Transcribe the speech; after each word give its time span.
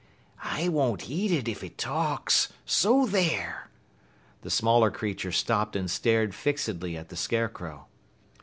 "I 0.43 0.67
won't 0.67 1.11
eat 1.11 1.29
it 1.31 1.47
if 1.47 1.63
it 1.63 1.77
talks 1.77 2.51
so 2.65 3.05
there!" 3.05 3.69
The 4.41 4.49
smaller 4.49 4.89
creature 4.89 5.31
stopped 5.31 5.75
and 5.75 5.91
stared 5.91 6.33
fixedly 6.33 6.97
at 6.97 7.09
the 7.09 7.15
Scarecrow. 7.15 7.85